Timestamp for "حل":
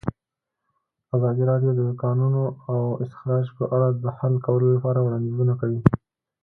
4.17-4.33